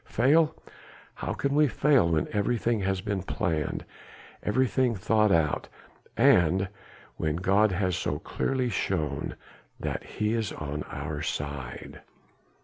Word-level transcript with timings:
Fail? 0.07 0.55
How 1.13 1.33
can 1.33 1.53
we 1.53 1.67
fail 1.67 2.09
when 2.09 2.27
everything 2.31 2.79
has 2.79 3.01
been 3.01 3.21
planned, 3.21 3.85
everything 4.41 4.95
thought 4.95 5.31
out? 5.31 5.67
and 6.17 6.67
when 7.17 7.35
God 7.35 7.71
has 7.71 7.95
so 7.95 8.17
clearly 8.17 8.69
shown 8.69 9.35
that 9.79 10.01
He 10.03 10.33
is 10.33 10.53
on 10.53 10.81
our 10.89 11.21
side?" 11.21 12.01